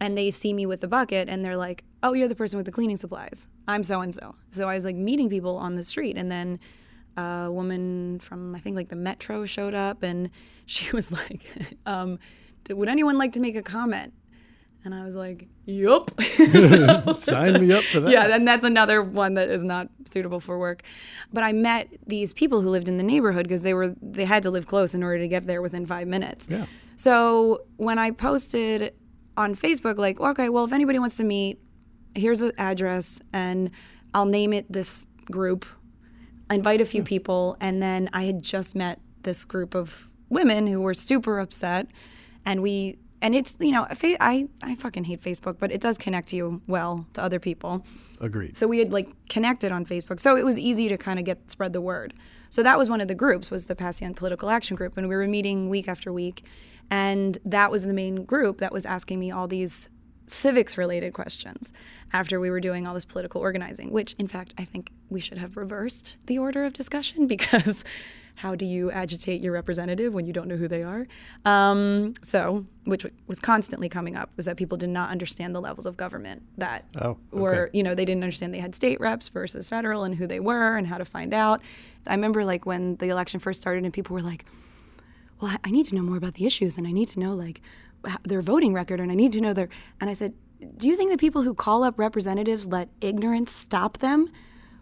[0.00, 2.64] and they see me with the bucket, and they're like, oh, you're the person with
[2.64, 3.48] the cleaning supplies.
[3.68, 4.34] I'm so and so.
[4.50, 6.58] So I was like meeting people on the street, and then
[7.16, 10.30] a woman from I think like the Metro showed up, and
[10.66, 11.46] she was like,
[11.86, 12.18] um,
[12.68, 14.12] "Would anyone like to make a comment?"
[14.84, 16.10] And I was like, "Yup."
[17.16, 18.10] Sign me up for that.
[18.10, 20.82] yeah, and that's another one that is not suitable for work.
[21.32, 24.42] But I met these people who lived in the neighborhood because they were they had
[24.42, 26.48] to live close in order to get there within five minutes.
[26.50, 26.66] Yeah.
[26.96, 28.94] So when I posted
[29.36, 31.58] on Facebook, like, okay, well, if anybody wants to meet,
[32.14, 33.70] here's an address, and
[34.12, 35.64] I'll name it this group.
[36.50, 37.06] Invite a few hmm.
[37.06, 41.88] people, and then I had just met this group of women who were super upset,
[42.44, 42.98] and we.
[43.22, 47.06] And it's you know I I fucking hate Facebook, but it does connect you well
[47.14, 47.82] to other people.
[48.20, 48.56] Agreed.
[48.56, 50.20] So we had like connected on Facebook.
[50.20, 52.14] So it was easy to kind of get spread the word.
[52.50, 55.16] So that was one of the groups was the Passyunk Political Action Group and we
[55.16, 56.44] were meeting week after week.
[56.90, 59.88] And that was the main group that was asking me all these
[60.26, 61.72] civics related questions
[62.12, 65.38] after we were doing all this political organizing, which in fact I think we should
[65.38, 67.84] have reversed the order of discussion because
[68.38, 71.06] how do you agitate your representative when you don't know who they are?
[71.44, 75.86] Um, so, which was constantly coming up, was that people did not understand the levels
[75.86, 77.18] of government that Oh, okay.
[77.30, 80.40] were, you know, they didn't understand they had state reps versus federal and who they
[80.40, 81.60] were and how to find out.
[82.08, 84.44] I remember like when the election first started and people were like,
[85.40, 87.60] well, I- need to know more about the issues and I need to know like
[88.22, 89.68] their voting record and I need to know their.
[90.00, 90.34] And I said,
[90.76, 94.28] do you think that people who call up representatives let ignorance stop them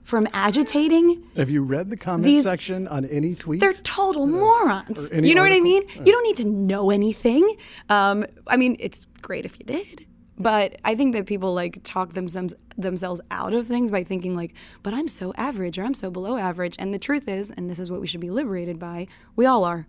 [0.05, 1.25] from agitating?
[1.37, 3.61] Have you read the comment These- section on any tweet?
[3.61, 5.11] They're total morons.
[5.13, 5.63] You know what I article?
[5.65, 5.83] mean?
[6.07, 7.57] You don't need to know anything.
[7.89, 10.07] Um, I mean, it's great if you did.
[10.39, 14.55] But I think that people like talk themselves themselves out of things by thinking like,
[14.83, 17.79] "But I'm so average or I'm so below average." And the truth is, and this
[17.79, 19.07] is what we should be liberated by,
[19.37, 19.87] we all are.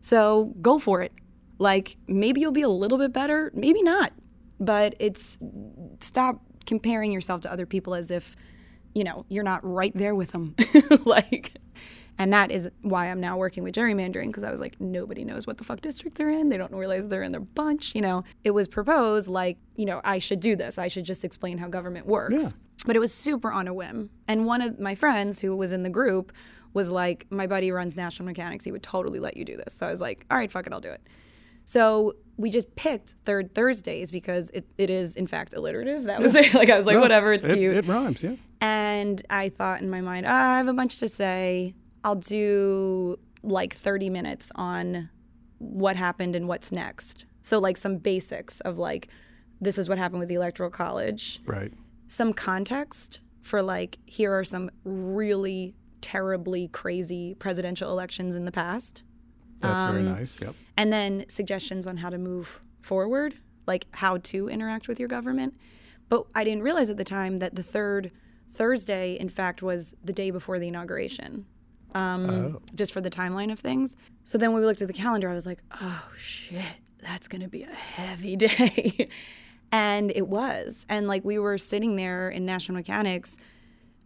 [0.00, 1.12] So go for it.
[1.62, 4.12] Like maybe you'll be a little bit better, maybe not.
[4.58, 5.38] But it's
[6.00, 8.34] stop comparing yourself to other people as if,
[8.94, 10.56] you know, you're not right there with them.
[11.04, 11.56] like
[12.18, 15.46] and that is why I'm now working with gerrymandering because I was like, nobody knows
[15.46, 16.48] what the fuck district they're in.
[16.48, 17.94] They don't realize they're in their bunch.
[17.94, 20.78] You know, it was proposed like, you know, I should do this.
[20.78, 22.42] I should just explain how government works.
[22.42, 22.50] Yeah.
[22.86, 24.10] But it was super on a whim.
[24.26, 26.32] And one of my friends who was in the group
[26.74, 28.64] was like, my buddy runs National Mechanics.
[28.64, 29.74] He would totally let you do this.
[29.74, 31.00] So I was like, all right, fuck it, I'll do it.
[31.72, 36.04] So we just picked third Thursdays because it, it is in fact alliterative.
[36.04, 36.52] That was it.
[36.60, 37.76] Like I was like, Well, whatever, it's it, cute.
[37.76, 38.36] It rhymes, yeah.
[38.60, 41.74] And I thought in my mind, "Ah, I have a bunch to say.
[42.04, 45.08] I'll do like 30 minutes on
[45.58, 47.24] what happened and what's next.
[47.42, 49.08] So, like some basics of like,
[49.60, 51.72] this is what happened with the Electoral College, Right.
[52.08, 59.02] some context for like, here are some really terribly crazy presidential elections in the past.
[59.62, 60.38] That's very Um, nice.
[60.40, 60.54] Yep.
[60.76, 65.54] And then suggestions on how to move forward, like how to interact with your government.
[66.08, 68.10] But I didn't realize at the time that the third
[68.52, 71.46] Thursday, in fact, was the day before the inauguration,
[71.94, 72.62] um, Oh.
[72.74, 73.96] just for the timeline of things.
[74.24, 76.62] So then when we looked at the calendar, I was like, oh shit,
[77.00, 79.08] that's going to be a heavy day.
[79.70, 80.84] and it was.
[80.88, 83.36] And like we were sitting there in National Mechanics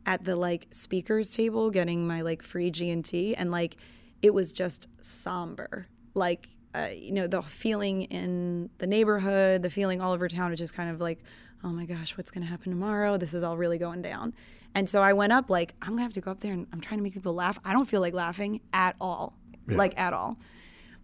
[0.05, 3.77] at the like speakers table getting my like free G&T and like
[4.23, 5.89] it was just somber.
[6.15, 10.59] Like uh, you know the feeling in the neighborhood, the feeling all over town was
[10.59, 11.23] just kind of like,
[11.65, 13.17] oh my gosh, what's going to happen tomorrow?
[13.17, 14.35] This is all really going down.
[14.75, 16.67] And so I went up like I'm going to have to go up there and
[16.73, 17.59] I'm trying to make people laugh.
[17.65, 19.39] I don't feel like laughing at all.
[19.69, 19.77] Yeah.
[19.77, 20.39] Like at all.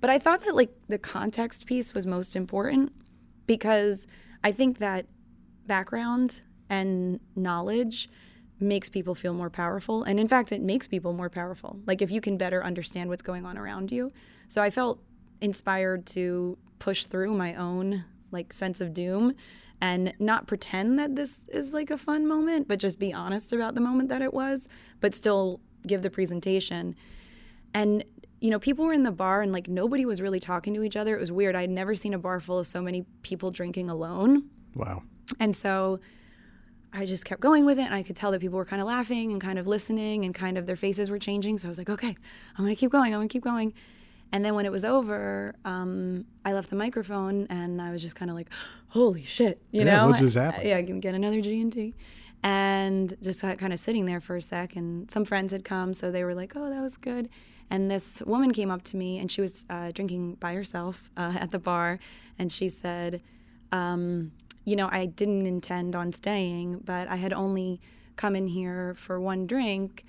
[0.01, 2.93] But I thought that like the context piece was most important
[3.47, 4.07] because
[4.45, 5.07] I think that
[5.67, 8.11] background and knowledge
[8.63, 10.03] makes people feel more powerful.
[10.05, 11.79] And in fact, it makes people more powerful.
[11.87, 14.13] Like if you can better understand what's going on around you.
[14.49, 15.01] So I felt
[15.41, 19.35] inspired to push through my own like sense of doom
[19.81, 23.75] and not pretend that this is like a fun moment, but just be honest about
[23.75, 24.69] the moment that it was,
[25.01, 26.95] but still give the presentation.
[27.75, 28.05] And
[28.41, 30.97] you know, people were in the bar and like nobody was really talking to each
[30.97, 31.17] other.
[31.17, 31.55] It was weird.
[31.55, 34.49] I'd never seen a bar full of so many people drinking alone.
[34.75, 35.03] Wow.
[35.39, 36.01] And so
[36.95, 37.83] I just kept going with it.
[37.87, 40.35] And I could tell that people were kind of laughing and kind of listening and
[40.35, 41.59] kind of their faces were changing.
[41.59, 42.15] So I was like, okay,
[42.57, 43.13] I'm going to keep going.
[43.15, 43.73] I'm going to keep going.
[44.35, 48.17] And then when it was over, um, I left the microphone and I was just
[48.17, 48.49] kind of like,
[48.89, 50.09] holy shit, you Yeah, know?
[50.09, 50.67] what just happened?
[50.69, 51.95] Yeah, I can get another G&T.
[52.43, 54.75] And just kind of sitting there for a sec.
[54.75, 55.95] And some friends had come.
[55.95, 57.29] So they were like, oh, that was good.
[57.71, 61.37] And this woman came up to me and she was uh, drinking by herself uh,
[61.41, 61.99] at the bar.
[62.39, 63.23] And she said,
[63.71, 64.33] um,
[64.65, 67.81] you know, I didn't intend on staying, but I had only
[68.17, 70.05] come in here for one drink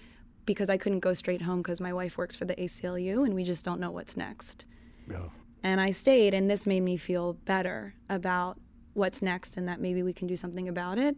[0.46, 3.44] because I couldn't go straight home because my wife works for the ACLU and we
[3.44, 4.66] just don't know what's next.
[5.10, 5.30] Yeah.
[5.64, 8.60] And I stayed, and this made me feel better about
[8.94, 11.16] what's next and that maybe we can do something about it.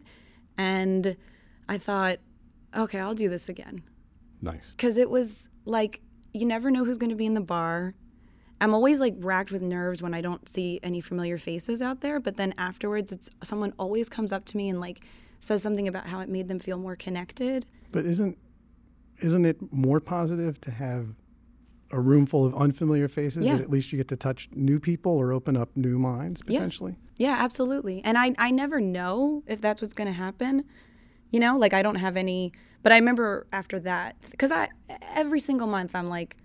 [0.56, 1.16] And
[1.68, 2.18] I thought,
[2.74, 3.82] okay, I'll do this again
[4.40, 4.70] Nice.
[4.70, 6.00] because it was like
[6.32, 7.94] you never know who's going to be in the bar.
[8.60, 12.18] I'm always like racked with nerves when I don't see any familiar faces out there,
[12.20, 15.00] but then afterwards, it's someone always comes up to me and like
[15.40, 17.66] says something about how it made them feel more connected.
[17.92, 18.38] But isn't
[19.22, 21.08] isn't it more positive to have
[21.90, 23.56] a room full of unfamiliar faces Yeah.
[23.56, 26.58] that at least you get to touch new people or open up new minds Yeah.
[26.58, 26.96] potentially?
[27.18, 28.02] Yeah, absolutely.
[28.04, 30.64] And I I never know if that's what's going to happen.
[31.30, 34.68] You know, like I don't have any but I remember after that cuz I
[35.14, 36.36] every single month I'm like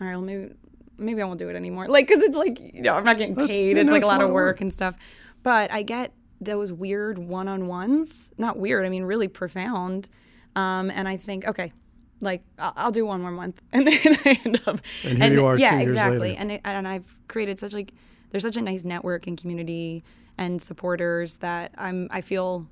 [0.00, 0.54] all right, well maybe
[1.00, 1.86] maybe I won't do it anymore.
[1.88, 3.78] Like cuz it's like, you know, I'm not getting paid.
[3.78, 4.96] It's like a lot of work and stuff.
[5.42, 8.30] But I get those weird one-on-ones.
[8.38, 10.08] Not weird, I mean really profound.
[10.56, 11.72] Um and I think okay,
[12.20, 15.46] like I'll, I'll do one more month and then I end up And here you
[15.46, 17.92] are yeah exactly and it, and I've created such like
[18.30, 20.04] there's such a nice network and community
[20.38, 22.66] and supporters that I'm I feel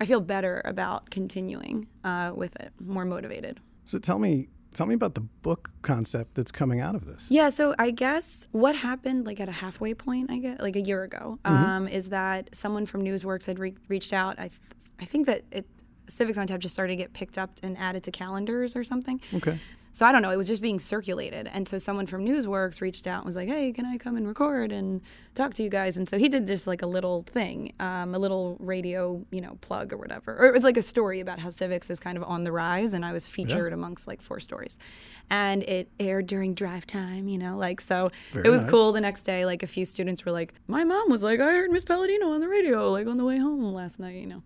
[0.00, 3.60] I feel better about continuing uh, with it, more motivated.
[3.84, 7.26] So tell me, tell me about the book concept that's coming out of this.
[7.28, 10.80] Yeah, so I guess what happened, like at a halfway point, I guess, like a
[10.80, 14.38] year ago, um, is that someone from Newsworks had re- reached out.
[14.38, 14.60] I, th-
[15.00, 15.66] I think that it,
[16.08, 19.20] Civics on Tap just started to get picked up and added to calendars or something.
[19.34, 19.58] Okay.
[19.92, 20.30] So I don't know.
[20.30, 23.48] It was just being circulated, and so someone from Newsworks reached out and was like,
[23.48, 25.00] "Hey, can I come and record and
[25.34, 28.18] talk to you guys?" And so he did just like a little thing, um, a
[28.18, 30.36] little radio, you know, plug or whatever.
[30.38, 32.92] Or it was like a story about how civics is kind of on the rise,
[32.94, 34.78] and I was featured amongst like four stories,
[35.28, 38.10] and it aired during drive time, you know, like so.
[38.32, 38.70] Very it was nice.
[38.70, 38.92] cool.
[38.92, 41.70] The next day, like a few students were like, "My mom was like, I heard
[41.72, 44.42] Miss Palladino on the radio, like on the way home last night," you know.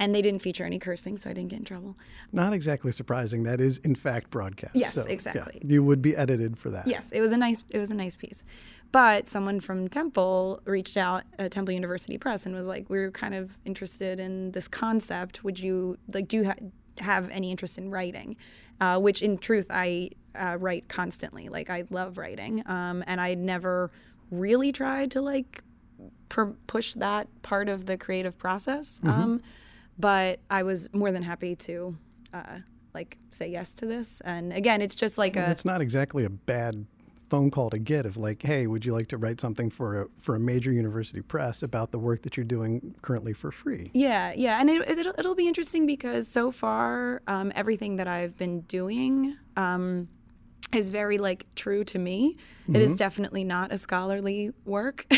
[0.00, 1.96] And they didn't feature any cursing, so I didn't get in trouble.
[2.32, 3.42] Not exactly surprising.
[3.42, 4.76] That is, in fact, broadcast.
[4.76, 5.60] Yes, So, yeah, exactly.
[5.64, 6.86] you would be edited for that.
[6.86, 8.44] Yes, it was a nice it was a nice piece.
[8.92, 13.34] But someone from Temple reached out at Temple University Press and was like, "We're kind
[13.34, 15.42] of interested in this concept.
[15.44, 16.54] Would you like do you ha-
[17.00, 18.36] have any interest in writing?"
[18.80, 21.48] Uh, which, in truth, I uh, write constantly.
[21.48, 23.90] Like I love writing, um, and I never
[24.30, 25.62] really tried to like
[26.28, 29.00] pr- push that part of the creative process.
[29.02, 29.42] Um,
[29.98, 31.96] but I was more than happy to
[32.32, 32.58] uh,
[32.94, 34.20] like say yes to this.
[34.22, 36.86] And again, it's just like Well, a it's not exactly a bad
[37.28, 40.06] phone call to get of like, hey, would you like to write something for a
[40.18, 43.90] for a major university press about the work that you're doing currently for free?
[43.92, 48.36] Yeah, yeah, and it, it'll it'll be interesting because so far, um, everything that I've
[48.38, 50.08] been doing um,
[50.72, 52.36] is very like true to me.
[52.68, 55.06] It is definitely not a scholarly work.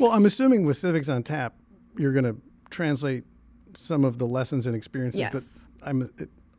[0.00, 1.54] Well, I'm assuming with Civics on Tap,
[1.98, 2.36] you're going to
[2.70, 3.24] translate
[3.74, 5.20] some of the lessons and experiences.
[5.20, 5.66] Yes.
[5.78, 6.10] But I'm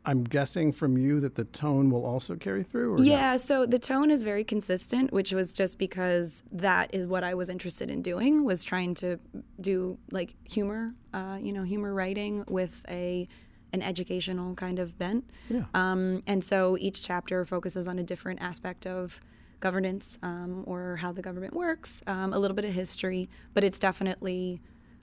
[0.04, 2.94] I'm guessing from you that the tone will also carry through.
[2.94, 3.06] Or not?
[3.06, 7.34] yeah, so the tone is very consistent, which was just because that is what I
[7.34, 9.20] was interested in doing was trying to
[9.60, 13.28] do like humor, uh, you know, humor writing with a
[13.72, 15.24] an educational kind of bent.
[15.48, 15.64] Yeah.
[15.72, 19.20] Um, and so each chapter focuses on a different aspect of
[19.60, 23.78] governance um, or how the government works, um, a little bit of history, but it's
[23.78, 24.60] definitely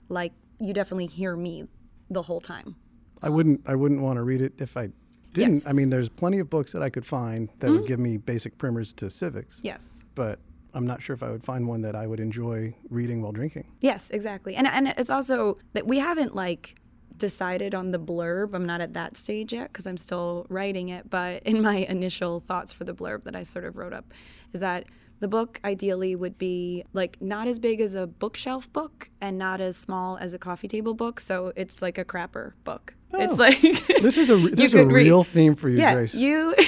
[0.08, 1.64] like you definitely hear me
[2.10, 2.76] the whole time.
[3.22, 4.90] I wouldn't I wouldn't want to read it if I
[5.32, 5.54] didn't.
[5.54, 5.60] Yes.
[5.62, 5.68] Mm-hmm.
[5.68, 8.58] I mean, there's plenty of books that I could find that would give me basic
[8.58, 9.60] primers to civics.
[9.62, 10.02] Yes.
[10.14, 10.40] But
[10.74, 13.66] I'm not sure if I would find one that I would enjoy reading while drinking.
[13.80, 14.56] Yes, exactly.
[14.56, 16.76] And and it's also that we haven't like
[17.16, 18.54] decided on the blurb.
[18.54, 21.10] I'm not at that stage yet because I'm still writing it.
[21.10, 24.12] But in my initial thoughts for the blurb that I sort of wrote up,
[24.52, 24.86] is that
[25.20, 29.60] the book ideally would be like not as big as a bookshelf book and not
[29.60, 31.20] as small as a coffee table book.
[31.20, 32.94] So it's like a crapper book.
[33.12, 33.22] Oh.
[33.22, 33.60] It's like
[34.02, 36.14] This is a this is a could read- real theme for you, yeah, Grace.
[36.14, 36.54] you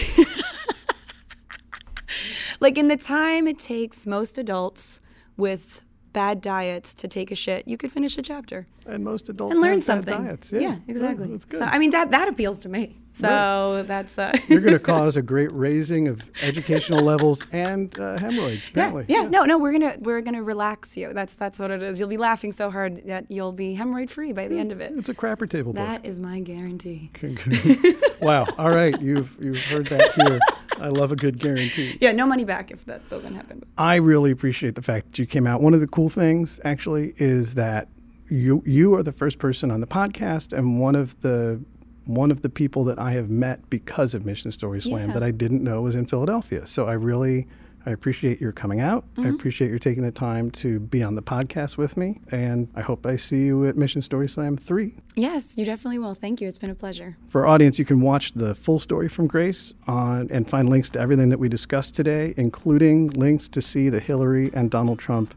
[2.60, 5.00] like in the time it takes most adults
[5.36, 9.52] with bad diets to take a shit, you could finish a chapter and most adults
[9.52, 10.24] and learn something.
[10.24, 10.52] diets.
[10.52, 11.26] Yeah, exactly.
[11.28, 11.58] Oh, that's good.
[11.60, 12.98] So I mean that that appeals to me.
[13.14, 18.18] So that's uh, You're going to cause a great raising of educational levels and uh,
[18.18, 18.64] hemorrhoids.
[18.74, 19.04] yeah, Apparently.
[19.08, 21.12] yeah, no, no, we're gonna we're gonna relax you.
[21.12, 22.00] That's that's what it is.
[22.00, 24.92] You'll be laughing so hard that you'll be hemorrhoid free by the end of it.
[24.96, 25.84] It's a crapper table book.
[25.86, 27.10] That is my guarantee.
[28.20, 28.46] wow.
[28.58, 28.98] All right.
[29.00, 30.40] You've you've heard that here.
[30.80, 31.98] I love a good guarantee.
[32.00, 33.62] Yeah, no money back if that doesn't happen.
[33.78, 35.60] I really appreciate the fact that you came out.
[35.60, 37.88] One of the cool things, actually, is that
[38.30, 41.62] you you are the first person on the podcast, and one of the
[42.06, 45.14] one of the people that I have met because of Mission Story Slam Yeah.
[45.14, 46.66] that I didn't know was in Philadelphia.
[46.66, 47.46] So I really
[47.84, 49.04] I appreciate your coming out.
[49.16, 49.30] I Mm-hmm.
[49.34, 53.04] appreciate your taking the time to be on the podcast with me, and I hope
[53.04, 54.94] I see you at Mission Story Slam three.
[55.16, 56.14] Yes, you definitely will.
[56.14, 56.46] Thank you.
[56.46, 57.16] It's been a pleasure.
[57.26, 60.90] For our audience, you can watch the full story from Grace on and find links
[60.90, 65.34] to everything that we discussed today, including links to see the Hillary and Donald Trump,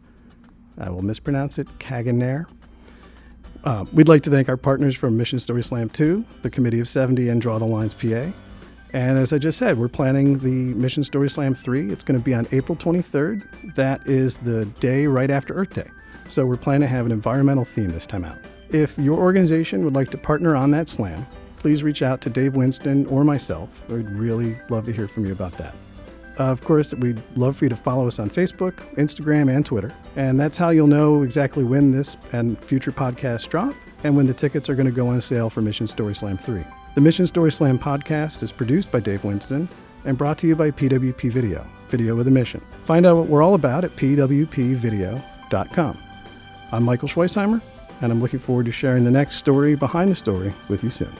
[0.77, 2.45] I will mispronounce it, caganer.
[3.65, 6.87] Uh, we'd like to thank our partners from Mission Story Slam 2, the Committee of
[6.87, 8.31] 70, and Draw the Lines PA.
[8.93, 11.91] And as I just said, we're planning the Mission Story Slam 3.
[11.91, 13.73] It's going to be on April 23rd.
[13.73, 15.89] That is the day right after Earth Day.
[16.29, 18.37] So we're planning to have an environmental theme this time out.
[18.69, 21.25] If your organization would like to partner on that slam,
[21.57, 23.87] please reach out to Dave Winston or myself.
[23.89, 25.73] We'd really love to hear from you about that.
[26.37, 29.93] Uh, of course, we'd love for you to follow us on Facebook, Instagram, and Twitter.
[30.15, 33.73] And that's how you'll know exactly when this and future podcasts drop
[34.03, 36.63] and when the tickets are going to go on sale for Mission Story Slam 3.
[36.95, 39.67] The Mission Story Slam podcast is produced by Dave Winston
[40.05, 42.61] and brought to you by PWP Video, video with a mission.
[42.83, 45.23] Find out what we're all about at pwpvideo.com.
[46.71, 47.61] I'm Michael Schweisheimer,
[48.01, 51.13] and I'm looking forward to sharing the next story behind the story with you soon.